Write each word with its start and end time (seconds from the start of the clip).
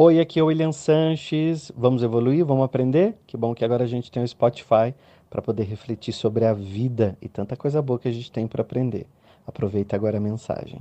Oi, 0.00 0.20
aqui 0.20 0.38
é 0.38 0.42
o 0.44 0.46
William 0.46 0.70
Sanches. 0.70 1.72
Vamos 1.76 2.04
evoluir? 2.04 2.44
Vamos 2.44 2.64
aprender? 2.64 3.16
Que 3.26 3.36
bom 3.36 3.52
que 3.52 3.64
agora 3.64 3.82
a 3.82 3.86
gente 3.88 4.12
tem 4.12 4.22
o 4.22 4.28
Spotify 4.28 4.94
para 5.28 5.42
poder 5.42 5.64
refletir 5.64 6.12
sobre 6.12 6.44
a 6.44 6.52
vida 6.52 7.18
e 7.20 7.28
tanta 7.28 7.56
coisa 7.56 7.82
boa 7.82 7.98
que 7.98 8.06
a 8.06 8.12
gente 8.12 8.30
tem 8.30 8.46
para 8.46 8.62
aprender. 8.62 9.08
Aproveita 9.44 9.96
agora 9.96 10.18
a 10.18 10.20
mensagem. 10.20 10.80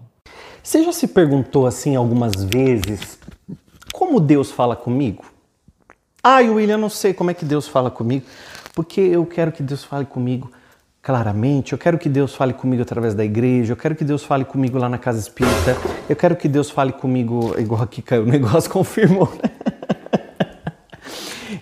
Você 0.62 0.84
já 0.84 0.92
se 0.92 1.08
perguntou 1.08 1.66
assim 1.66 1.96
algumas 1.96 2.44
vezes 2.44 3.18
como 3.92 4.20
Deus 4.20 4.52
fala 4.52 4.76
comigo? 4.76 5.25
Ai, 6.23 6.47
William, 6.47 6.77
não 6.77 6.88
sei 6.88 7.11
como 7.11 7.31
é 7.31 7.34
que 7.34 7.43
Deus 7.43 7.68
fala 7.68 7.89
comigo, 7.89 8.23
porque 8.75 9.02
eu 9.02 9.25
quero 9.25 9.52
que 9.52 9.63
Deus 9.63 9.84
fale 9.84 10.05
comigo 10.05 10.52
claramente, 11.08 11.71
eu 11.71 11.78
quero 11.78 11.98
que 11.98 12.10
Deus 12.10 12.36
fale 12.36 12.52
comigo 12.52 12.82
através 12.82 13.16
da 13.16 13.23
igreja, 13.23 13.71
eu 13.71 13.78
quero 13.78 13.96
que 13.96 14.04
Deus 14.04 14.26
fale 14.26 14.44
comigo 14.44 14.78
lá 14.78 14.90
na 14.90 14.98
casa 14.98 15.18
espírita, 15.18 15.78
eu 16.10 16.18
quero 16.18 16.36
que 16.36 16.50
Deus 16.50 16.70
fale 16.70 16.91
comigo, 16.91 17.58
igual 17.58 17.82
aqui 17.82 18.04
o 18.12 18.26
negócio, 18.28 18.70
confirmou, 18.70 19.32
né? 19.41 19.50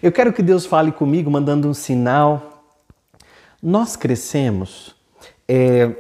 Eu 0.02 0.12
quero 0.12 0.34
que 0.34 0.42
Deus 0.42 0.66
fale 0.66 0.92
comigo 0.92 1.30
mandando 1.30 1.70
um 1.70 1.76
sinal. 1.76 2.64
Nós 3.62 3.96
crescemos 3.96 4.96
é, 5.48 5.92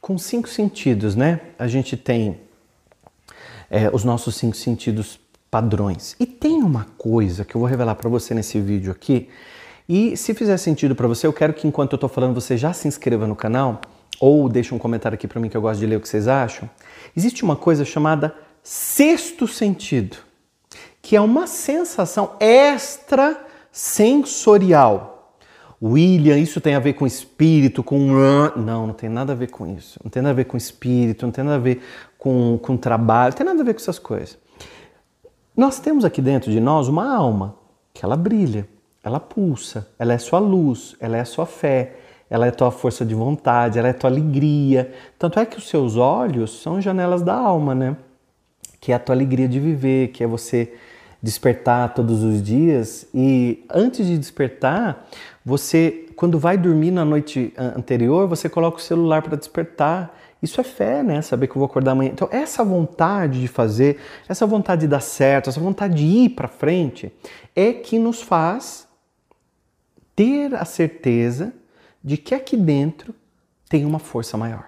com 0.00 0.18
cinco 0.18 0.48
sentidos, 0.48 1.14
né? 1.14 1.38
A 1.60 1.68
gente 1.68 1.96
tem 1.96 2.40
é, 3.70 3.88
os 3.92 4.02
nossos 4.02 4.34
cinco 4.34 4.56
sentidos 4.56 5.20
padrões. 5.48 6.16
E 6.18 6.26
tem 6.26 6.60
uma 6.60 6.88
coisa 6.98 7.44
que 7.44 7.54
eu 7.54 7.60
vou 7.60 7.68
revelar 7.68 7.94
para 7.94 8.10
você 8.10 8.34
nesse 8.34 8.60
vídeo 8.60 8.90
aqui. 8.90 9.28
E 9.88 10.16
se 10.16 10.34
fizer 10.34 10.56
sentido 10.56 10.94
para 10.94 11.08
você, 11.08 11.26
eu 11.26 11.32
quero 11.32 11.52
que 11.52 11.66
enquanto 11.66 11.92
eu 11.92 11.96
estou 11.96 12.08
falando 12.08 12.34
você 12.34 12.56
já 12.56 12.72
se 12.72 12.86
inscreva 12.86 13.26
no 13.26 13.34
canal 13.34 13.80
ou 14.20 14.48
deixe 14.48 14.72
um 14.74 14.78
comentário 14.78 15.16
aqui 15.16 15.26
para 15.26 15.40
mim 15.40 15.48
que 15.48 15.56
eu 15.56 15.62
gosto 15.62 15.80
de 15.80 15.86
ler 15.86 15.96
o 15.96 16.00
que 16.00 16.08
vocês 16.08 16.28
acham. 16.28 16.70
Existe 17.16 17.42
uma 17.42 17.56
coisa 17.56 17.84
chamada 17.84 18.32
sexto 18.62 19.48
sentido, 19.48 20.18
que 21.00 21.16
é 21.16 21.20
uma 21.20 21.46
sensação 21.46 22.32
extrasensorial. 22.38 25.16
William, 25.82 26.36
isso 26.36 26.60
tem 26.60 26.74
a 26.74 26.78
ver 26.78 26.92
com 26.92 27.06
espírito, 27.06 27.82
com. 27.82 27.98
Não, 28.56 28.88
não 28.88 28.92
tem 28.92 29.08
nada 29.08 29.32
a 29.32 29.36
ver 29.36 29.50
com 29.50 29.66
isso. 29.66 29.98
Não 30.04 30.10
tem 30.10 30.20
nada 30.20 30.32
a 30.32 30.36
ver 30.36 30.44
com 30.44 30.58
espírito, 30.58 31.24
não 31.24 31.32
tem 31.32 31.42
nada 31.42 31.56
a 31.56 31.60
ver 31.60 31.80
com, 32.18 32.58
com 32.58 32.76
trabalho, 32.76 33.30
não 33.30 33.36
tem 33.38 33.46
nada 33.46 33.62
a 33.62 33.64
ver 33.64 33.72
com 33.72 33.80
essas 33.80 33.98
coisas. 33.98 34.36
Nós 35.56 35.80
temos 35.80 36.04
aqui 36.04 36.20
dentro 36.20 36.50
de 36.50 36.60
nós 36.60 36.86
uma 36.86 37.10
alma 37.10 37.56
que 37.94 38.04
ela 38.04 38.14
brilha, 38.14 38.68
ela 39.02 39.18
pulsa, 39.18 39.88
ela 39.98 40.12
é 40.12 40.18
sua 40.18 40.38
luz, 40.38 40.94
ela 41.00 41.16
é 41.16 41.24
sua 41.24 41.46
fé, 41.46 41.96
ela 42.28 42.46
é 42.46 42.50
tua 42.50 42.70
força 42.70 43.04
de 43.04 43.14
vontade, 43.14 43.78
ela 43.78 43.88
é 43.88 43.92
tua 43.92 44.10
alegria. 44.10 44.92
Tanto 45.18 45.38
é 45.38 45.46
que 45.46 45.58
os 45.58 45.68
seus 45.68 45.96
olhos 45.96 46.62
são 46.62 46.80
janelas 46.80 47.22
da 47.22 47.34
alma, 47.34 47.74
né? 47.74 47.96
Que 48.80 48.92
é 48.92 48.94
a 48.94 48.98
tua 48.98 49.14
alegria 49.14 49.48
de 49.48 49.58
viver, 49.58 50.08
que 50.08 50.22
é 50.22 50.26
você 50.26 50.72
despertar 51.22 51.92
todos 51.92 52.22
os 52.22 52.42
dias 52.42 53.06
e 53.12 53.64
antes 53.68 54.06
de 54.06 54.16
despertar, 54.16 55.06
você 55.44 56.06
quando 56.16 56.38
vai 56.38 56.56
dormir 56.56 56.90
na 56.90 57.04
noite 57.04 57.52
anterior, 57.58 58.26
você 58.26 58.48
coloca 58.48 58.78
o 58.78 58.80
celular 58.80 59.22
para 59.22 59.36
despertar 59.36 60.14
isso 60.42 60.60
é 60.60 60.64
fé, 60.64 61.02
né? 61.02 61.20
Saber 61.20 61.46
que 61.46 61.52
eu 61.52 61.58
vou 61.58 61.66
acordar 61.66 61.92
amanhã. 61.92 62.10
Então, 62.12 62.28
essa 62.32 62.64
vontade 62.64 63.40
de 63.40 63.48
fazer, 63.48 63.98
essa 64.28 64.46
vontade 64.46 64.82
de 64.82 64.88
dar 64.88 65.00
certo, 65.00 65.50
essa 65.50 65.60
vontade 65.60 65.94
de 65.94 66.04
ir 66.04 66.30
para 66.30 66.48
frente, 66.48 67.12
é 67.54 67.72
que 67.72 67.98
nos 67.98 68.22
faz 68.22 68.88
ter 70.20 70.54
a 70.54 70.66
certeza 70.66 71.50
de 72.04 72.18
que 72.18 72.34
aqui 72.34 72.54
dentro 72.54 73.14
tem 73.70 73.86
uma 73.86 73.98
força 73.98 74.36
maior. 74.36 74.66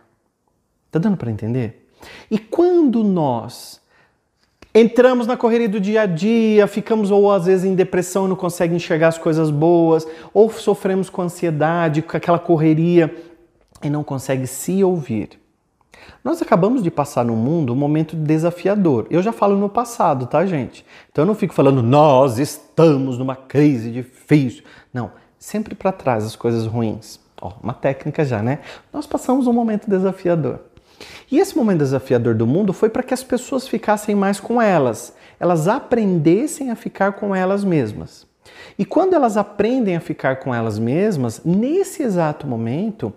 Tá 0.91 0.99
dando 0.99 1.19
para 1.19 1.31
entender? 1.31 1.91
E 2.31 2.39
quando 2.39 3.05
nós 3.05 3.79
entramos 4.75 5.27
na 5.27 5.37
correria 5.37 5.69
do 5.69 5.79
dia 5.79 6.03
a 6.03 6.07
dia, 6.07 6.67
ficamos 6.67 7.11
ou 7.11 7.31
às 7.31 7.45
vezes 7.45 7.67
em 7.67 7.75
depressão 7.75 8.25
e 8.25 8.29
não 8.31 8.37
conseguem 8.37 8.79
enxergar 8.79 9.09
as 9.09 9.19
coisas 9.19 9.51
boas, 9.51 10.07
ou 10.33 10.51
sofremos 10.51 11.11
com 11.11 11.21
ansiedade, 11.21 12.01
com 12.01 12.17
aquela 12.17 12.39
correria 12.39 13.15
e 13.83 13.91
não 13.91 14.03
consegue 14.03 14.47
se 14.47 14.83
ouvir. 14.83 15.39
Nós 16.25 16.41
acabamos 16.41 16.83
de 16.83 16.91
passar 16.91 17.27
no 17.27 17.37
mundo 17.37 17.75
um 17.75 17.77
momento 17.77 18.17
desafiador. 18.17 19.07
Eu 19.11 19.21
já 19.21 19.33
falo 19.33 19.55
no 19.55 19.69
passado, 19.69 20.27
tá, 20.27 20.47
gente? 20.47 20.83
Então 21.11 21.25
eu 21.25 21.27
não 21.27 21.35
fico 21.35 21.53
falando 21.53 21.83
nós 21.83 22.39
estamos 22.39 23.19
numa 23.19 23.37
crise 23.37 23.91
difícil. 23.91 24.65
Não, 24.95 25.11
sempre 25.43 25.75
para 25.75 25.91
trás 25.91 26.25
as 26.25 26.37
coisas 26.37 26.67
ruins. 26.67 27.19
Ó, 27.41 27.53
uma 27.61 27.75
técnica 27.75 28.25
já, 28.25 28.41
né? 28.41 28.61
Nós 28.93 29.07
passamos 29.07 29.49
um 29.49 29.53
momento 29.53 29.91
desafiador. 29.91 30.61
E 31.31 31.41
esse 31.41 31.57
momento 31.57 31.79
desafiador 31.79 32.35
do 32.37 32.47
mundo 32.47 32.73
foi 32.73 32.89
para 32.89 33.03
que 33.03 33.13
as 33.13 33.25
pessoas 33.25 33.67
ficassem 33.67 34.15
mais 34.15 34.39
com 34.39 34.63
elas, 34.63 35.13
elas 35.41 35.67
aprendessem 35.67 36.71
a 36.71 36.77
ficar 36.77 37.15
com 37.15 37.35
elas 37.35 37.65
mesmas. 37.65 38.25
E 38.79 38.85
quando 38.85 39.15
elas 39.15 39.37
aprendem 39.37 39.97
a 39.97 40.01
ficar 40.01 40.37
com 40.37 40.55
elas 40.55 40.79
mesmas, 40.79 41.41
nesse 41.45 42.05
exato 42.05 42.47
momento, 42.47 43.13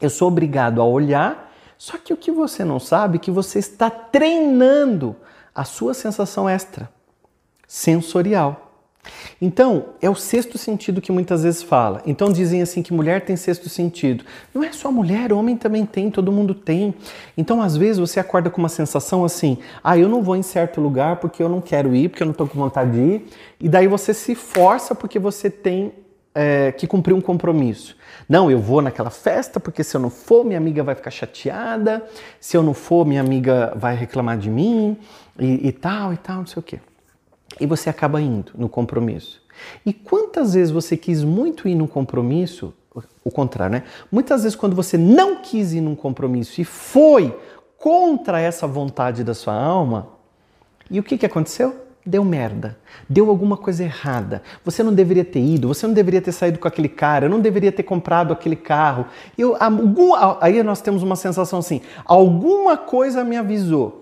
eu 0.00 0.08
sou 0.08 0.28
obrigado 0.28 0.80
a 0.80 0.86
olhar 0.86 1.50
só 1.76 1.96
que 1.96 2.12
o 2.12 2.16
que 2.16 2.30
você 2.30 2.62
não 2.62 2.78
sabe 2.78 3.16
é 3.16 3.18
que 3.18 3.30
você 3.30 3.58
está 3.58 3.88
treinando 3.88 5.16
a 5.54 5.64
sua 5.64 5.94
sensação 5.94 6.48
extra, 6.48 6.90
sensorial. 7.66 8.69
Então, 9.40 9.86
é 10.02 10.10
o 10.10 10.14
sexto 10.14 10.58
sentido 10.58 11.00
que 11.00 11.10
muitas 11.10 11.42
vezes 11.42 11.62
fala. 11.62 12.02
Então 12.06 12.30
dizem 12.30 12.60
assim 12.60 12.82
que 12.82 12.92
mulher 12.92 13.24
tem 13.24 13.36
sexto 13.36 13.68
sentido. 13.68 14.24
Não 14.54 14.62
é 14.62 14.72
só 14.72 14.92
mulher, 14.92 15.32
homem 15.32 15.56
também 15.56 15.86
tem, 15.86 16.10
todo 16.10 16.30
mundo 16.30 16.54
tem. 16.54 16.94
Então, 17.36 17.62
às 17.62 17.76
vezes 17.76 17.98
você 17.98 18.20
acorda 18.20 18.50
com 18.50 18.58
uma 18.58 18.68
sensação 18.68 19.24
assim: 19.24 19.58
"Ah, 19.82 19.96
eu 19.96 20.08
não 20.08 20.22
vou 20.22 20.36
em 20.36 20.42
certo 20.42 20.80
lugar 20.80 21.16
porque 21.16 21.42
eu 21.42 21.48
não 21.48 21.60
quero 21.60 21.94
ir, 21.94 22.08
porque 22.08 22.22
eu 22.22 22.26
não 22.26 22.32
estou 22.32 22.46
com 22.46 22.58
vontade 22.58 22.92
de 22.92 22.98
ir". 22.98 23.26
E 23.58 23.68
daí 23.68 23.86
você 23.86 24.12
se 24.12 24.34
força 24.34 24.94
porque 24.94 25.18
você 25.18 25.48
tem 25.48 25.92
é, 26.34 26.72
que 26.72 26.86
cumprir 26.86 27.14
um 27.14 27.20
compromisso. 27.20 27.96
Não, 28.28 28.50
eu 28.50 28.58
vou 28.60 28.80
naquela 28.80 29.10
festa 29.10 29.58
porque 29.58 29.82
se 29.82 29.96
eu 29.96 30.00
não 30.00 30.10
for, 30.10 30.44
minha 30.44 30.58
amiga 30.58 30.82
vai 30.82 30.94
ficar 30.94 31.10
chateada, 31.10 32.04
se 32.38 32.56
eu 32.56 32.62
não 32.62 32.74
for, 32.74 33.04
minha 33.04 33.20
amiga 33.20 33.72
vai 33.76 33.96
reclamar 33.96 34.38
de 34.38 34.48
mim 34.48 34.96
e, 35.38 35.68
e 35.68 35.72
tal 35.72 36.12
e 36.12 36.16
tal, 36.16 36.36
não 36.38 36.46
sei 36.46 36.60
o 36.60 36.62
quê. 36.62 36.78
E 37.58 37.66
você 37.66 37.90
acaba 37.90 38.20
indo 38.20 38.52
no 38.56 38.68
compromisso. 38.68 39.42
E 39.84 39.92
quantas 39.92 40.54
vezes 40.54 40.70
você 40.70 40.96
quis 40.96 41.22
muito 41.22 41.68
ir 41.68 41.74
num 41.74 41.86
compromisso, 41.86 42.72
o 43.24 43.30
contrário, 43.30 43.78
né? 43.78 43.84
Muitas 44.10 44.42
vezes 44.42 44.56
quando 44.56 44.74
você 44.74 44.96
não 44.96 45.36
quis 45.36 45.72
ir 45.72 45.80
num 45.80 45.94
compromisso 45.94 46.60
e 46.60 46.64
foi 46.64 47.36
contra 47.78 48.40
essa 48.40 48.66
vontade 48.66 49.24
da 49.24 49.34
sua 49.34 49.54
alma, 49.54 50.08
e 50.90 50.98
o 50.98 51.02
que, 51.02 51.16
que 51.16 51.26
aconteceu? 51.26 51.90
deu 52.04 52.24
merda, 52.24 52.78
deu 53.08 53.28
alguma 53.28 53.56
coisa 53.56 53.84
errada. 53.84 54.42
Você 54.64 54.82
não 54.82 54.92
deveria 54.92 55.24
ter 55.24 55.40
ido, 55.40 55.68
você 55.68 55.86
não 55.86 55.94
deveria 55.94 56.20
ter 56.20 56.32
saído 56.32 56.58
com 56.58 56.66
aquele 56.66 56.88
cara, 56.88 57.28
não 57.28 57.40
deveria 57.40 57.70
ter 57.70 57.82
comprado 57.82 58.32
aquele 58.32 58.56
carro. 58.56 59.06
Eu, 59.36 59.56
aí 60.40 60.62
nós 60.62 60.80
temos 60.80 61.02
uma 61.02 61.16
sensação 61.16 61.58
assim: 61.58 61.80
alguma 62.04 62.76
coisa 62.76 63.24
me 63.24 63.36
avisou. 63.36 63.99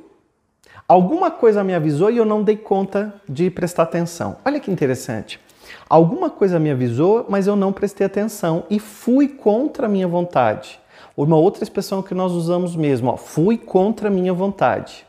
Alguma 0.90 1.30
coisa 1.30 1.62
me 1.62 1.74
avisou 1.74 2.10
e 2.10 2.16
eu 2.16 2.24
não 2.24 2.42
dei 2.42 2.56
conta 2.56 3.12
de 3.28 3.50
prestar 3.50 3.82
atenção. 3.82 4.38
Olha 4.42 4.58
que 4.58 4.70
interessante. 4.70 5.38
Alguma 5.86 6.30
coisa 6.30 6.58
me 6.58 6.70
avisou, 6.70 7.26
mas 7.28 7.46
eu 7.46 7.54
não 7.54 7.74
prestei 7.74 8.06
atenção 8.06 8.64
e 8.70 8.78
fui 8.78 9.28
contra 9.28 9.84
a 9.84 9.88
minha 9.88 10.08
vontade. 10.08 10.80
Uma 11.14 11.36
outra 11.36 11.62
expressão 11.62 12.00
que 12.00 12.14
nós 12.14 12.32
usamos 12.32 12.74
mesmo, 12.74 13.10
ó, 13.10 13.18
fui 13.18 13.58
contra 13.58 14.08
a 14.08 14.10
minha 14.10 14.32
vontade. 14.32 15.06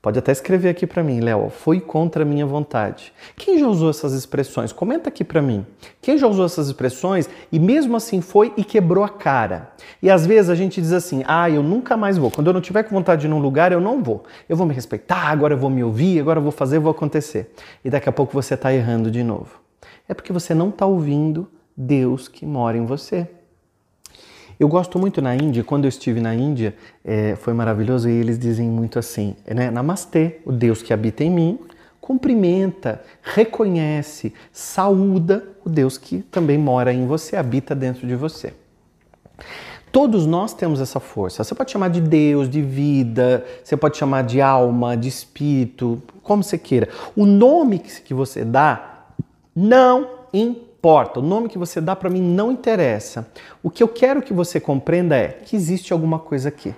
Pode 0.00 0.16
até 0.16 0.30
escrever 0.30 0.68
aqui 0.68 0.86
para 0.86 1.02
mim, 1.02 1.18
Léo, 1.18 1.50
foi 1.50 1.80
contra 1.80 2.22
a 2.22 2.26
minha 2.26 2.46
vontade. 2.46 3.12
Quem 3.34 3.58
já 3.58 3.66
usou 3.66 3.90
essas 3.90 4.12
expressões? 4.12 4.72
Comenta 4.72 5.08
aqui 5.08 5.24
para 5.24 5.42
mim. 5.42 5.66
Quem 6.00 6.16
já 6.16 6.28
usou 6.28 6.46
essas 6.46 6.68
expressões 6.68 7.28
e 7.50 7.58
mesmo 7.58 7.96
assim 7.96 8.20
foi 8.20 8.52
e 8.56 8.62
quebrou 8.62 9.02
a 9.02 9.08
cara? 9.08 9.72
E 10.00 10.08
às 10.08 10.24
vezes 10.24 10.50
a 10.50 10.54
gente 10.54 10.80
diz 10.80 10.92
assim: 10.92 11.24
"Ah, 11.26 11.50
eu 11.50 11.64
nunca 11.64 11.96
mais 11.96 12.16
vou. 12.16 12.30
Quando 12.30 12.46
eu 12.46 12.52
não 12.52 12.60
tiver 12.60 12.84
com 12.84 12.94
vontade 12.94 13.22
de 13.22 13.26
ir 13.26 13.30
num 13.30 13.40
lugar, 13.40 13.72
eu 13.72 13.80
não 13.80 14.00
vou. 14.00 14.22
Eu 14.48 14.56
vou 14.56 14.68
me 14.68 14.72
respeitar, 14.72 15.28
agora 15.30 15.54
eu 15.54 15.58
vou 15.58 15.68
me 15.68 15.82
ouvir, 15.82 16.20
agora 16.20 16.38
eu 16.38 16.44
vou 16.44 16.52
fazer, 16.52 16.78
vou 16.78 16.92
acontecer". 16.92 17.52
E 17.84 17.90
daqui 17.90 18.08
a 18.08 18.12
pouco 18.12 18.32
você 18.32 18.54
está 18.54 18.72
errando 18.72 19.10
de 19.10 19.24
novo. 19.24 19.60
É 20.08 20.14
porque 20.14 20.32
você 20.32 20.54
não 20.54 20.68
está 20.68 20.86
ouvindo 20.86 21.48
Deus 21.76 22.28
que 22.28 22.46
mora 22.46 22.76
em 22.76 22.86
você. 22.86 23.28
Eu 24.58 24.66
gosto 24.66 24.98
muito 24.98 25.22
na 25.22 25.36
Índia, 25.36 25.62
quando 25.62 25.84
eu 25.84 25.88
estive 25.88 26.20
na 26.20 26.34
Índia, 26.34 26.74
é, 27.04 27.36
foi 27.36 27.52
maravilhoso 27.52 28.08
e 28.08 28.12
eles 28.12 28.38
dizem 28.38 28.68
muito 28.68 28.98
assim, 28.98 29.36
né? 29.46 29.70
Namastê, 29.70 30.40
o 30.44 30.50
Deus 30.50 30.82
que 30.82 30.92
habita 30.92 31.22
em 31.22 31.30
mim, 31.30 31.58
cumprimenta, 32.00 33.00
reconhece, 33.22 34.34
saúda 34.52 35.44
o 35.64 35.68
Deus 35.68 35.96
que 35.96 36.22
também 36.22 36.58
mora 36.58 36.92
em 36.92 37.06
você, 37.06 37.36
habita 37.36 37.72
dentro 37.72 38.04
de 38.04 38.16
você. 38.16 38.52
Todos 39.92 40.26
nós 40.26 40.52
temos 40.52 40.80
essa 40.80 40.98
força. 40.98 41.44
Você 41.44 41.54
pode 41.54 41.70
chamar 41.70 41.88
de 41.88 42.00
Deus, 42.00 42.50
de 42.50 42.60
vida, 42.60 43.44
você 43.62 43.76
pode 43.76 43.96
chamar 43.96 44.22
de 44.22 44.40
alma, 44.40 44.96
de 44.96 45.08
espírito, 45.08 46.02
como 46.22 46.42
você 46.42 46.58
queira. 46.58 46.88
O 47.14 47.24
nome 47.24 47.78
que 47.78 48.12
você 48.12 48.44
dá 48.44 49.06
não 49.54 50.08
importa 50.32 50.67
importa, 50.78 51.18
o 51.18 51.22
nome 51.22 51.48
que 51.48 51.58
você 51.58 51.80
dá 51.80 51.96
para 51.96 52.08
mim 52.08 52.22
não 52.22 52.52
interessa. 52.52 53.28
O 53.62 53.68
que 53.68 53.82
eu 53.82 53.88
quero 53.88 54.22
que 54.22 54.32
você 54.32 54.60
compreenda 54.60 55.16
é 55.16 55.28
que 55.28 55.56
existe 55.56 55.92
alguma 55.92 56.20
coisa 56.20 56.48
aqui, 56.48 56.72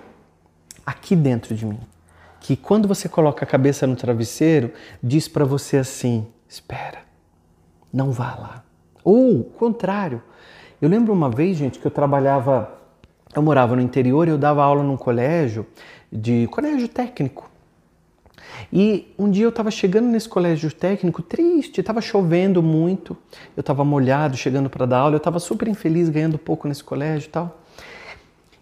aqui 0.85 1.15
dentro 1.15 1.53
de 1.53 1.65
mim. 1.65 1.79
que 2.39 2.55
quando 2.55 2.87
você 2.87 3.07
coloca 3.07 3.45
a 3.45 3.47
cabeça 3.47 3.85
no 3.85 3.95
travesseiro, 3.95 4.73
diz 5.03 5.27
para 5.27 5.45
você 5.45 5.77
assim: 5.77 6.25
espera, 6.49 7.03
não 7.93 8.11
vá 8.11 8.35
lá. 8.35 8.63
Ou, 9.03 9.43
contrário. 9.43 10.23
Eu 10.81 10.89
lembro 10.89 11.13
uma 11.13 11.29
vez, 11.29 11.55
gente, 11.55 11.77
que 11.77 11.85
eu 11.85 11.91
trabalhava, 11.91 12.79
eu 13.35 13.43
morava 13.43 13.75
no 13.75 13.81
interior 13.83 14.27
e 14.27 14.31
eu 14.31 14.39
dava 14.39 14.63
aula 14.63 14.81
num 14.81 14.97
colégio, 14.97 15.67
de 16.11 16.47
colégio 16.47 16.87
técnico. 16.87 17.50
E 18.71 19.13
um 19.17 19.29
dia 19.29 19.45
eu 19.45 19.49
estava 19.49 19.69
chegando 19.69 20.07
nesse 20.07 20.29
colégio 20.29 20.71
técnico 20.71 21.21
triste, 21.21 21.79
estava 21.79 22.01
chovendo 22.01 22.61
muito, 22.61 23.17
eu 23.55 23.61
estava 23.61 23.83
molhado 23.83 24.37
chegando 24.37 24.69
para 24.69 24.85
dar 24.85 24.99
aula, 24.99 25.15
eu 25.15 25.17
estava 25.17 25.39
super 25.39 25.67
infeliz 25.67 26.09
ganhando 26.09 26.37
pouco 26.37 26.67
nesse 26.67 26.83
colégio 26.83 27.27
e 27.27 27.31
tal. 27.31 27.61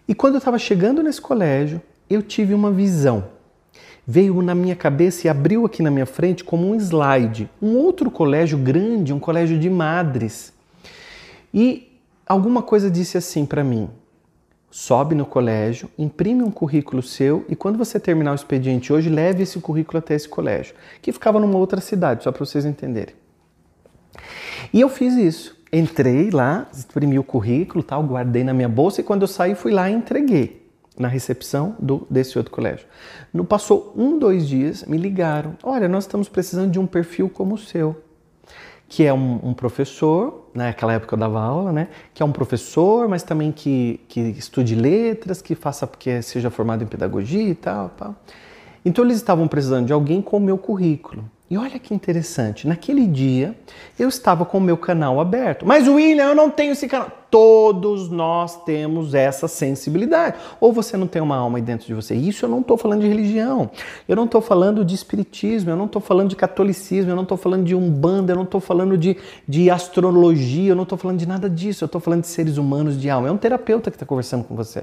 E 0.08 0.14
quando 0.14 0.34
eu 0.34 0.38
estava 0.38 0.58
chegando 0.58 1.02
nesse 1.02 1.20
colégio, 1.20 1.80
eu 2.08 2.22
tive 2.22 2.52
uma 2.52 2.72
visão. 2.72 3.24
Veio 4.06 4.42
na 4.42 4.54
minha 4.54 4.74
cabeça 4.74 5.26
e 5.26 5.30
abriu 5.30 5.64
aqui 5.64 5.82
na 5.82 5.90
minha 5.90 6.06
frente 6.06 6.42
como 6.42 6.68
um 6.68 6.74
slide, 6.74 7.48
um 7.62 7.76
outro 7.76 8.10
colégio 8.10 8.58
grande, 8.58 9.12
um 9.12 9.20
colégio 9.20 9.56
de 9.56 9.70
madres. 9.70 10.52
E 11.54 11.96
alguma 12.26 12.62
coisa 12.62 12.90
disse 12.90 13.16
assim 13.16 13.46
para 13.46 13.62
mim: 13.62 13.88
sobe 14.70 15.14
no 15.14 15.26
colégio, 15.26 15.90
imprime 15.98 16.42
um 16.42 16.50
currículo 16.50 17.02
seu 17.02 17.44
e 17.48 17.56
quando 17.56 17.76
você 17.76 17.98
terminar 17.98 18.32
o 18.32 18.34
expediente 18.36 18.92
hoje, 18.92 19.10
leve 19.10 19.42
esse 19.42 19.58
currículo 19.58 19.98
até 19.98 20.14
esse 20.14 20.28
colégio, 20.28 20.74
que 21.02 21.10
ficava 21.12 21.40
numa 21.40 21.58
outra 21.58 21.80
cidade, 21.80 22.22
só 22.22 22.30
para 22.30 22.44
vocês 22.44 22.64
entenderem. 22.64 23.14
E 24.72 24.80
eu 24.80 24.88
fiz 24.88 25.14
isso. 25.14 25.58
Entrei 25.72 26.30
lá, 26.30 26.68
imprimi 26.76 27.18
o 27.18 27.24
currículo, 27.24 27.82
tal, 27.82 28.02
guardei 28.02 28.44
na 28.44 28.52
minha 28.52 28.68
bolsa 28.68 29.00
e 29.00 29.04
quando 29.04 29.22
eu 29.22 29.28
saí 29.28 29.54
fui 29.54 29.72
lá 29.72 29.90
e 29.90 29.94
entreguei 29.94 30.68
na 30.98 31.08
recepção 31.08 31.76
do, 31.78 32.06
desse 32.10 32.36
outro 32.36 32.52
colégio. 32.52 32.86
No 33.32 33.44
passou 33.44 33.92
um, 33.96 34.18
dois 34.18 34.46
dias, 34.46 34.84
me 34.84 34.96
ligaram. 34.96 35.56
Olha, 35.62 35.88
nós 35.88 36.04
estamos 36.04 36.28
precisando 36.28 36.70
de 36.70 36.78
um 36.78 36.86
perfil 36.86 37.28
como 37.28 37.54
o 37.54 37.58
seu 37.58 37.96
que 38.90 39.06
é 39.06 39.14
um, 39.14 39.38
um, 39.44 39.54
professor, 39.54 40.50
naquela 40.52 40.92
época 40.94 41.14
eu 41.14 41.18
dava 41.18 41.40
aula, 41.40 41.72
né? 41.72 41.86
Que 42.12 42.24
é 42.24 42.26
um 42.26 42.32
professor, 42.32 43.08
mas 43.08 43.22
também 43.22 43.52
que, 43.52 44.00
que 44.08 44.18
estude 44.20 44.74
letras, 44.74 45.40
que 45.40 45.54
faça, 45.54 45.86
que 45.86 46.20
seja 46.22 46.50
formado 46.50 46.82
em 46.82 46.88
pedagogia 46.88 47.48
e 47.48 47.54
tal, 47.54 47.90
tal. 47.90 48.16
Então 48.84 49.04
eles 49.04 49.18
estavam 49.18 49.46
precisando 49.46 49.86
de 49.86 49.92
alguém 49.92 50.20
com 50.20 50.38
o 50.38 50.40
meu 50.40 50.58
currículo. 50.58 51.24
E 51.48 51.56
olha 51.56 51.78
que 51.78 51.94
interessante, 51.94 52.66
naquele 52.66 53.06
dia 53.06 53.54
eu 53.96 54.08
estava 54.08 54.44
com 54.44 54.58
o 54.58 54.60
meu 54.60 54.76
canal 54.76 55.20
aberto. 55.20 55.64
Mas 55.64 55.86
William, 55.86 56.30
eu 56.30 56.34
não 56.34 56.50
tenho 56.50 56.72
esse 56.72 56.88
canal. 56.88 57.12
Todos 57.30 58.10
nós 58.10 58.64
temos 58.64 59.14
essa 59.14 59.46
sensibilidade. 59.46 60.36
Ou 60.60 60.72
você 60.72 60.96
não 60.96 61.06
tem 61.06 61.22
uma 61.22 61.36
alma 61.36 61.58
aí 61.58 61.62
dentro 61.62 61.86
de 61.86 61.94
você. 61.94 62.14
Isso 62.14 62.44
eu 62.44 62.48
não 62.48 62.60
estou 62.60 62.76
falando 62.76 63.02
de 63.02 63.08
religião. 63.08 63.70
Eu 64.08 64.16
não 64.16 64.24
estou 64.24 64.40
falando 64.40 64.84
de 64.84 64.94
espiritismo. 64.94 65.70
Eu 65.70 65.76
não 65.76 65.86
estou 65.86 66.02
falando 66.02 66.28
de 66.30 66.36
catolicismo. 66.36 67.12
Eu 67.12 67.16
não 67.16 67.22
estou 67.22 67.38
falando 67.38 67.64
de 67.64 67.74
umbanda. 67.74 68.32
Eu 68.32 68.36
não 68.36 68.42
estou 68.42 68.60
falando 68.60 68.98
de, 68.98 69.16
de 69.46 69.70
astrologia. 69.70 70.72
Eu 70.72 70.76
não 70.76 70.82
estou 70.82 70.98
falando 70.98 71.18
de 71.18 71.28
nada 71.28 71.48
disso. 71.48 71.84
Eu 71.84 71.86
estou 71.86 72.00
falando 72.00 72.22
de 72.22 72.28
seres 72.28 72.56
humanos 72.56 73.00
de 73.00 73.08
alma. 73.08 73.28
É 73.28 73.30
um 73.30 73.36
terapeuta 73.36 73.90
que 73.90 73.96
está 73.96 74.04
conversando 74.04 74.42
com 74.42 74.56
você. 74.56 74.82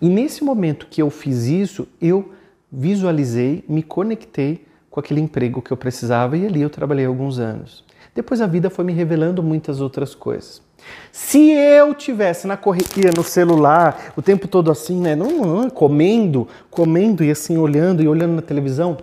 E 0.00 0.08
nesse 0.08 0.44
momento 0.44 0.86
que 0.88 1.02
eu 1.02 1.10
fiz 1.10 1.46
isso, 1.46 1.88
eu 2.00 2.32
visualizei, 2.70 3.64
me 3.68 3.82
conectei 3.82 4.66
com 4.94 5.00
aquele 5.00 5.20
emprego 5.20 5.60
que 5.60 5.72
eu 5.72 5.76
precisava 5.76 6.36
e 6.36 6.46
ali 6.46 6.62
eu 6.62 6.70
trabalhei 6.70 7.04
alguns 7.04 7.40
anos. 7.40 7.82
Depois 8.14 8.40
a 8.40 8.46
vida 8.46 8.70
foi 8.70 8.84
me 8.84 8.92
revelando 8.92 9.42
muitas 9.42 9.80
outras 9.80 10.14
coisas. 10.14 10.62
Se 11.10 11.50
eu 11.50 11.92
tivesse 11.94 12.46
na 12.46 12.56
correria 12.56 13.10
no 13.10 13.24
celular, 13.24 14.12
o 14.16 14.22
tempo 14.22 14.46
todo 14.46 14.70
assim, 14.70 15.00
né, 15.00 15.16
não, 15.16 15.40
não, 15.40 15.68
comendo, 15.68 16.46
comendo 16.70 17.24
e 17.24 17.30
assim 17.32 17.58
olhando 17.58 18.04
e 18.04 18.06
olhando 18.06 18.34
na 18.34 18.42
televisão, 18.42 18.96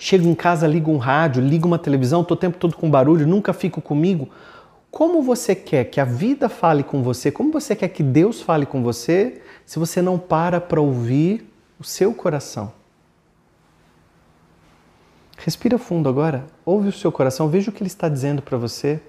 chego 0.00 0.26
em 0.26 0.34
casa, 0.34 0.66
ligo 0.66 0.90
um 0.90 0.98
rádio, 0.98 1.40
ligo 1.40 1.68
uma 1.68 1.78
televisão, 1.78 2.22
estou 2.22 2.36
o 2.36 2.40
tempo 2.40 2.58
todo 2.58 2.74
com 2.74 2.90
barulho, 2.90 3.24
nunca 3.24 3.52
fico 3.52 3.80
comigo. 3.80 4.28
Como 4.90 5.22
você 5.22 5.54
quer 5.54 5.84
que 5.84 6.00
a 6.00 6.04
vida 6.04 6.48
fale 6.48 6.82
com 6.82 7.04
você? 7.04 7.30
Como 7.30 7.52
você 7.52 7.76
quer 7.76 7.86
que 7.86 8.02
Deus 8.02 8.42
fale 8.42 8.66
com 8.66 8.82
você 8.82 9.40
se 9.64 9.78
você 9.78 10.02
não 10.02 10.18
para 10.18 10.60
para 10.60 10.80
ouvir 10.80 11.48
o 11.78 11.84
seu 11.84 12.12
coração? 12.12 12.72
Respira 15.36 15.78
fundo 15.78 16.08
agora, 16.08 16.46
ouve 16.64 16.88
o 16.88 16.92
seu 16.92 17.10
coração, 17.10 17.48
veja 17.48 17.70
o 17.70 17.72
que 17.72 17.82
ele 17.82 17.88
está 17.88 18.08
dizendo 18.08 18.40
para 18.40 18.56
você. 18.56 19.00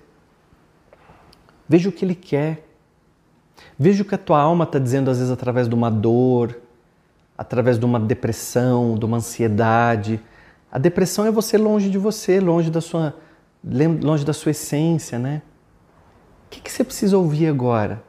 Veja 1.68 1.89
o 1.89 1.92
que 1.92 2.04
ele 2.06 2.16
quer. 2.16 2.68
Veja 3.77 4.04
o 4.04 4.06
que 4.06 4.16
a 4.16 4.18
tua 4.18 4.39
alma 4.39 4.63
está 4.66 4.80
dizendo, 4.80 5.10
às 5.10 5.18
vezes, 5.18 5.31
através 5.31 5.68
de 5.68 5.75
uma 5.75 5.89
dor, 5.89 6.60
através 7.38 7.77
de 7.77 7.86
uma 7.86 8.00
depressão, 8.00 8.98
de 8.98 9.06
uma 9.06 9.18
ansiedade. 9.18 10.19
A 10.72 10.77
depressão 10.77 11.25
é 11.25 11.31
você 11.31 11.57
longe 11.57 11.89
de 11.89 11.98
você, 11.98 12.39
longe 12.39 12.69
da 12.69 12.81
sua, 12.81 13.16
longe 13.63 14.25
da 14.25 14.33
sua 14.33 14.51
essência, 14.51 15.18
né? 15.18 15.42
O 16.48 16.50
que, 16.50 16.62
que 16.62 16.71
você 16.71 16.83
precisa 16.83 17.18
ouvir 17.18 17.48
agora? 17.48 18.04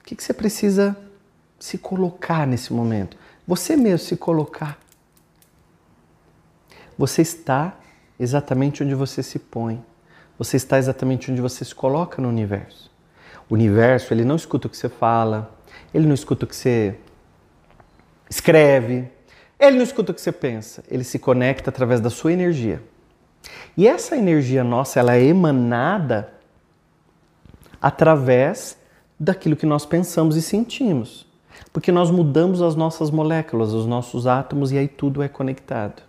O 0.00 0.04
que, 0.04 0.14
que 0.14 0.22
você 0.22 0.32
precisa 0.32 0.96
se 1.58 1.78
colocar 1.78 2.46
nesse 2.46 2.72
momento? 2.72 3.16
Você 3.46 3.76
mesmo 3.76 4.06
se 4.06 4.16
colocar. 4.16 4.78
Você 6.96 7.22
está 7.22 7.76
exatamente 8.18 8.82
onde 8.82 8.94
você 8.94 9.22
se 9.22 9.38
põe. 9.38 9.82
Você 10.38 10.56
está 10.56 10.78
exatamente 10.78 11.30
onde 11.30 11.40
você 11.40 11.64
se 11.64 11.74
coloca 11.74 12.20
no 12.20 12.28
universo. 12.28 12.90
O 13.48 13.54
universo, 13.54 14.12
ele 14.12 14.24
não 14.24 14.36
escuta 14.36 14.66
o 14.66 14.70
que 14.70 14.76
você 14.76 14.88
fala, 14.88 15.54
ele 15.92 16.06
não 16.06 16.14
escuta 16.14 16.44
o 16.44 16.48
que 16.48 16.56
você 16.56 16.96
escreve, 18.28 19.08
ele 19.58 19.76
não 19.76 19.84
escuta 19.84 20.12
o 20.12 20.14
que 20.14 20.20
você 20.20 20.32
pensa, 20.32 20.82
ele 20.90 21.04
se 21.04 21.18
conecta 21.18 21.70
através 21.70 22.00
da 22.00 22.10
sua 22.10 22.32
energia. 22.32 22.82
E 23.76 23.86
essa 23.86 24.16
energia 24.16 24.64
nossa, 24.64 24.98
ela 24.98 25.14
é 25.14 25.22
emanada 25.22 26.32
através 27.80 28.78
daquilo 29.20 29.56
que 29.56 29.66
nós 29.66 29.84
pensamos 29.84 30.36
e 30.36 30.42
sentimos. 30.42 31.26
Porque 31.72 31.92
nós 31.92 32.10
mudamos 32.10 32.62
as 32.62 32.74
nossas 32.74 33.10
moléculas, 33.10 33.72
os 33.72 33.86
nossos 33.86 34.26
átomos 34.26 34.72
e 34.72 34.78
aí 34.78 34.88
tudo 34.88 35.22
é 35.22 35.28
conectado. 35.28 36.02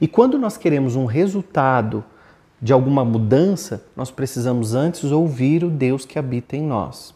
E 0.00 0.08
quando 0.08 0.38
nós 0.38 0.56
queremos 0.56 0.96
um 0.96 1.04
resultado 1.04 2.04
de 2.60 2.72
alguma 2.72 3.04
mudança, 3.04 3.84
nós 3.94 4.10
precisamos 4.10 4.74
antes 4.74 5.04
ouvir 5.10 5.62
o 5.64 5.70
Deus 5.70 6.04
que 6.04 6.18
habita 6.18 6.56
em 6.56 6.62
nós. 6.62 7.14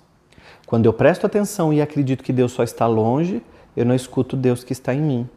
Quando 0.67 0.85
eu 0.85 0.93
presto 0.93 1.25
atenção 1.25 1.73
e 1.73 1.81
acredito 1.81 2.23
que 2.23 2.33
Deus 2.33 2.53
só 2.53 2.63
está 2.63 2.87
longe, 2.87 3.43
eu 3.75 3.87
não 3.87 3.95
escuto 3.95 4.37
Deus 4.37 4.63
que 4.63 4.73
está 4.73 4.93
em 4.93 5.01
mim. 5.01 5.29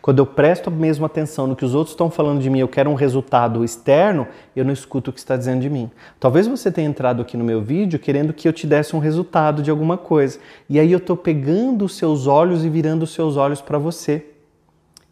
Quando 0.00 0.18
eu 0.18 0.26
presto 0.26 0.68
a 0.68 0.70
mesma 0.70 1.06
atenção 1.06 1.46
no 1.46 1.54
que 1.54 1.64
os 1.64 1.74
outros 1.74 1.92
estão 1.92 2.10
falando 2.10 2.40
de 2.40 2.50
mim, 2.50 2.58
eu 2.58 2.66
quero 2.66 2.90
um 2.90 2.94
resultado 2.94 3.64
externo, 3.64 4.26
eu 4.56 4.64
não 4.64 4.72
escuto 4.72 5.10
o 5.10 5.12
que 5.12 5.20
está 5.20 5.36
dizendo 5.36 5.60
de 5.60 5.70
mim. 5.70 5.90
Talvez 6.18 6.46
você 6.46 6.72
tenha 6.72 6.88
entrado 6.88 7.22
aqui 7.22 7.36
no 7.36 7.44
meu 7.44 7.60
vídeo 7.60 7.98
querendo 7.98 8.32
que 8.32 8.48
eu 8.48 8.52
te 8.52 8.66
desse 8.66 8.96
um 8.96 8.98
resultado 8.98 9.62
de 9.62 9.70
alguma 9.70 9.96
coisa. 9.96 10.38
E 10.68 10.80
aí 10.80 10.90
eu 10.90 10.98
estou 10.98 11.16
pegando 11.16 11.84
os 11.84 11.96
seus 11.96 12.26
olhos 12.26 12.64
e 12.64 12.68
virando 12.68 13.02
os 13.02 13.10
seus 13.12 13.36
olhos 13.36 13.60
para 13.60 13.78
você 13.78 14.24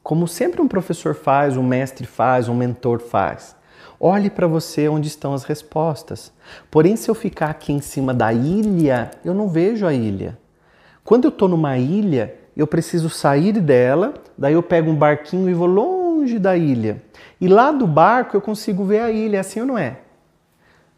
como 0.07 0.29
sempre 0.29 0.63
um 0.63 0.69
professor 0.69 1.17
faz, 1.17 1.57
um 1.57 1.65
mestre 1.65 2.07
faz, 2.07 2.49
um 2.49 2.55
mentor 2.55 3.01
faz. 3.01 3.57
Olhe 3.99 4.31
para 4.31 4.47
você 4.47 4.89
onde 4.89 5.09
estão 5.09 5.35
as 5.35 5.43
respostas. 5.43 6.33
Porém, 6.71 6.95
se 6.95 7.11
eu 7.11 7.15
ficar 7.15 7.51
aqui 7.51 7.73
em 7.73 7.81
cima 7.81 8.15
da 8.15 8.33
ilha, 8.33 9.11
eu 9.25 9.35
não 9.35 9.49
vejo 9.49 9.85
a 9.85 9.93
ilha. 9.93 10.39
Quando 11.03 11.25
eu 11.25 11.31
estou 11.31 11.49
numa 11.49 11.77
ilha, 11.77 12.37
eu 12.57 12.69
preciso 12.69 13.11
sair 13.11 13.55
dela, 13.55 14.15
daí 14.39 14.55
eu 14.55 14.63
pego 14.63 14.93
um 14.93 14.95
barquinho 14.95 15.51
e 15.51 15.55
vou 15.55 15.67
longe 15.67 16.39
da 16.39 16.57
ilha. 16.57 17.03
E 17.41 17.49
lá 17.49 17.73
do 17.73 17.85
barco 17.85 18.37
eu 18.37 18.41
consigo 18.41 18.85
ver 18.85 19.01
a 19.01 19.11
ilha, 19.11 19.39
é 19.39 19.41
assim 19.41 19.59
ou 19.59 19.67
não 19.67 19.77
é? 19.77 19.97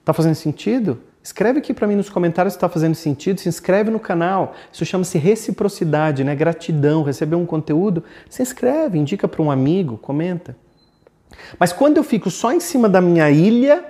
Tá 0.04 0.12
fazendo 0.12 0.34
sentido? 0.34 1.00
Escreve 1.22 1.58
aqui 1.58 1.74
para 1.74 1.86
mim 1.86 1.96
nos 1.96 2.08
comentários 2.08 2.54
se 2.54 2.56
está 2.56 2.68
fazendo 2.68 2.94
sentido, 2.94 3.40
se 3.40 3.48
inscreve 3.48 3.90
no 3.90 4.00
canal. 4.00 4.54
Isso 4.72 4.84
chama-se 4.84 5.18
reciprocidade, 5.18 6.24
né? 6.24 6.34
Gratidão, 6.34 7.02
receber 7.02 7.36
um 7.36 7.44
conteúdo. 7.44 8.02
Se 8.30 8.42
inscreve, 8.42 8.98
indica 8.98 9.28
para 9.28 9.42
um 9.42 9.50
amigo, 9.50 9.98
comenta. 9.98 10.56
Mas 11.58 11.72
quando 11.72 11.98
eu 11.98 12.04
fico 12.04 12.30
só 12.30 12.52
em 12.52 12.60
cima 12.60 12.88
da 12.88 13.00
minha 13.00 13.30
ilha, 13.30 13.84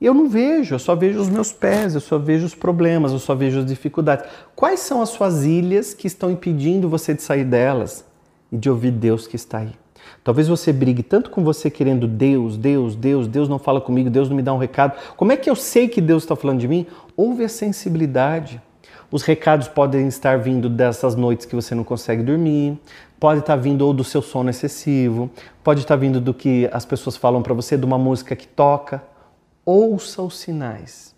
eu 0.00 0.14
não 0.14 0.28
vejo, 0.28 0.74
eu 0.74 0.78
só 0.78 0.94
vejo 0.94 1.20
os 1.20 1.28
meus 1.28 1.52
pés, 1.52 1.94
eu 1.94 2.00
só 2.00 2.18
vejo 2.18 2.46
os 2.46 2.54
problemas, 2.54 3.12
eu 3.12 3.18
só 3.18 3.34
vejo 3.34 3.58
as 3.58 3.66
dificuldades. 3.66 4.24
Quais 4.54 4.80
são 4.80 5.02
as 5.02 5.08
suas 5.08 5.44
ilhas 5.44 5.92
que 5.92 6.06
estão 6.06 6.30
impedindo 6.30 6.88
você 6.88 7.12
de 7.12 7.22
sair 7.22 7.44
delas 7.44 8.04
e 8.50 8.56
de 8.56 8.70
ouvir 8.70 8.92
Deus 8.92 9.26
que 9.26 9.36
está 9.36 9.58
aí? 9.58 9.72
Talvez 10.28 10.46
você 10.46 10.74
brigue 10.74 11.02
tanto 11.02 11.30
com 11.30 11.42
você 11.42 11.70
querendo 11.70 12.06
Deus, 12.06 12.58
Deus, 12.58 12.94
Deus, 12.94 13.26
Deus 13.26 13.48
não 13.48 13.58
fala 13.58 13.80
comigo, 13.80 14.10
Deus 14.10 14.28
não 14.28 14.36
me 14.36 14.42
dá 14.42 14.52
um 14.52 14.58
recado. 14.58 14.92
Como 15.16 15.32
é 15.32 15.38
que 15.38 15.48
eu 15.48 15.56
sei 15.56 15.88
que 15.88 16.02
Deus 16.02 16.22
está 16.22 16.36
falando 16.36 16.60
de 16.60 16.68
mim? 16.68 16.86
Ouve 17.16 17.44
a 17.44 17.48
sensibilidade. 17.48 18.60
Os 19.10 19.22
recados 19.22 19.68
podem 19.68 20.06
estar 20.06 20.38
vindo 20.38 20.68
dessas 20.68 21.16
noites 21.16 21.46
que 21.46 21.54
você 21.54 21.74
não 21.74 21.82
consegue 21.82 22.22
dormir, 22.22 22.78
pode 23.18 23.40
estar 23.40 23.56
vindo 23.56 23.86
ou 23.86 23.94
do 23.94 24.04
seu 24.04 24.20
sono 24.20 24.50
excessivo, 24.50 25.30
pode 25.64 25.80
estar 25.80 25.96
vindo 25.96 26.20
do 26.20 26.34
que 26.34 26.68
as 26.74 26.84
pessoas 26.84 27.16
falam 27.16 27.40
para 27.40 27.54
você, 27.54 27.78
de 27.78 27.86
uma 27.86 27.96
música 27.96 28.36
que 28.36 28.46
toca. 28.46 29.02
Ouça 29.64 30.20
os 30.20 30.36
sinais. 30.36 31.14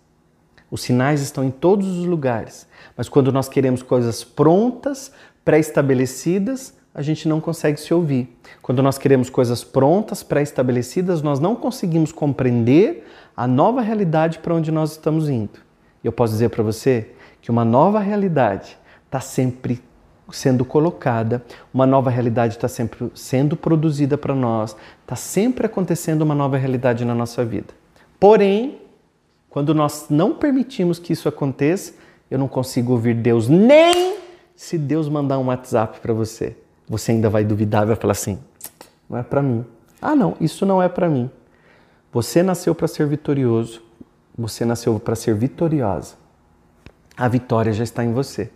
Os 0.71 0.83
sinais 0.83 1.19
estão 1.19 1.43
em 1.43 1.51
todos 1.51 1.85
os 1.85 2.05
lugares, 2.05 2.65
mas 2.95 3.09
quando 3.09 3.29
nós 3.29 3.49
queremos 3.49 3.83
coisas 3.83 4.23
prontas, 4.23 5.11
pré-estabelecidas, 5.43 6.79
a 6.93 7.01
gente 7.01 7.27
não 7.27 7.39
consegue 7.39 7.79
se 7.79 7.93
ouvir. 7.93 8.37
Quando 8.61 8.83
nós 8.83 8.97
queremos 8.97 9.29
coisas 9.29 9.63
prontas, 9.63 10.23
pré-estabelecidas, 10.23 11.21
nós 11.21 11.39
não 11.39 11.55
conseguimos 11.55 12.11
compreender 12.11 13.07
a 13.35 13.47
nova 13.47 13.81
realidade 13.81 14.39
para 14.39 14.53
onde 14.53 14.71
nós 14.71 14.91
estamos 14.91 15.29
indo. 15.29 15.59
E 16.03 16.07
eu 16.07 16.11
posso 16.11 16.33
dizer 16.33 16.49
para 16.49 16.63
você 16.63 17.09
que 17.41 17.49
uma 17.49 17.63
nova 17.63 17.99
realidade 17.99 18.77
está 19.05 19.19
sempre 19.19 19.81
sendo 20.31 20.63
colocada, 20.63 21.43
uma 21.73 21.85
nova 21.85 22.09
realidade 22.09 22.55
está 22.55 22.67
sempre 22.67 23.11
sendo 23.13 23.55
produzida 23.55 24.17
para 24.17 24.33
nós, 24.33 24.75
está 25.01 25.15
sempre 25.15 25.65
acontecendo 25.65 26.21
uma 26.21 26.35
nova 26.35 26.57
realidade 26.57 27.03
na 27.03 27.13
nossa 27.13 27.43
vida. 27.43 27.73
Porém, 28.19 28.79
quando 29.49 29.73
nós 29.73 30.05
não 30.09 30.33
permitimos 30.33 30.99
que 30.99 31.11
isso 31.11 31.27
aconteça, 31.27 31.93
eu 32.29 32.39
não 32.39 32.47
consigo 32.47 32.93
ouvir 32.93 33.15
Deus 33.15 33.49
nem 33.49 34.17
se 34.55 34.77
Deus 34.77 35.09
mandar 35.09 35.37
um 35.39 35.47
WhatsApp 35.47 35.99
para 35.99 36.13
você. 36.13 36.55
Você 36.91 37.13
ainda 37.13 37.29
vai 37.29 37.45
duvidar, 37.45 37.85
vai 37.85 37.95
falar 37.95 38.11
assim: 38.11 38.37
não 39.09 39.17
é 39.17 39.23
para 39.23 39.41
mim. 39.41 39.65
Ah, 40.01 40.13
não, 40.13 40.35
isso 40.41 40.65
não 40.65 40.83
é 40.83 40.89
para 40.89 41.09
mim. 41.09 41.31
Você 42.11 42.43
nasceu 42.43 42.75
para 42.75 42.85
ser 42.85 43.07
vitorioso, 43.07 43.81
você 44.37 44.65
nasceu 44.65 44.99
para 44.99 45.15
ser 45.15 45.33
vitoriosa. 45.33 46.15
A 47.15 47.29
vitória 47.29 47.71
já 47.71 47.85
está 47.85 48.03
em 48.03 48.11
você. 48.11 48.51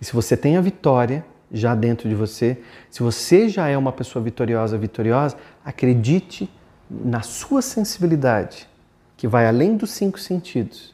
E 0.00 0.04
se 0.06 0.14
você 0.14 0.34
tem 0.34 0.56
a 0.56 0.62
vitória 0.62 1.26
já 1.52 1.74
dentro 1.74 2.08
de 2.08 2.14
você, 2.14 2.56
se 2.90 3.02
você 3.02 3.50
já 3.50 3.68
é 3.68 3.76
uma 3.76 3.92
pessoa 3.92 4.24
vitoriosa, 4.24 4.78
vitoriosa, 4.78 5.36
acredite 5.62 6.50
na 6.88 7.20
sua 7.20 7.60
sensibilidade, 7.60 8.66
que 9.14 9.28
vai 9.28 9.46
além 9.46 9.76
dos 9.76 9.90
cinco 9.90 10.18
sentidos 10.18 10.93